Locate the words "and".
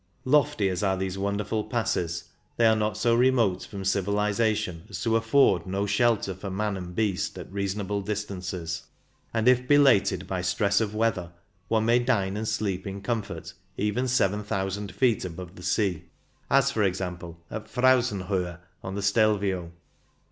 6.75-6.95, 9.31-9.47, 12.35-12.47